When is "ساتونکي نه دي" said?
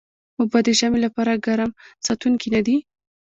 2.05-2.77